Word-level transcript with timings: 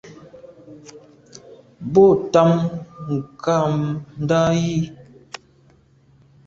Bo 1.91 2.05
tam 2.33 2.51
ngàmndà 3.15 4.41
yi. 4.61 4.77